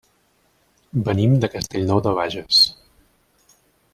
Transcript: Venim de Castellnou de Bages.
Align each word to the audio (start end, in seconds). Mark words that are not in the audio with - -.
Venim 1.09 1.35
de 1.43 1.51
Castellnou 1.57 2.03
de 2.07 2.15
Bages. 2.21 2.65